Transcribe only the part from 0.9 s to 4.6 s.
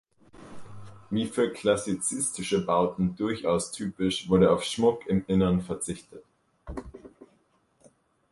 Wie für klassizistische Bauten durchaus typisch wurde